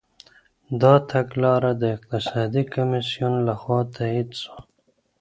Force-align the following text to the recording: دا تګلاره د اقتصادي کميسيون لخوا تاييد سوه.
دا 0.81 0.93
تګلاره 1.11 1.71
د 1.81 1.83
اقتصادي 1.95 2.63
کميسيون 2.73 3.33
لخوا 3.47 3.79
تاييد 3.95 4.29
سوه. 4.41 4.59